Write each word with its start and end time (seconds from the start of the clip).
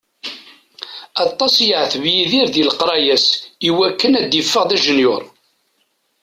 Aṭas 1.25 1.53
i 1.57 1.65
yeεteb 1.69 2.03
Yidir 2.13 2.47
di 2.53 2.63
leqraya-s 2.67 3.27
iwakken 3.69 4.17
ad 4.19 4.25
d-iffeɣ 4.29 4.63
d 4.69 4.71
ajenyur. 4.75 5.23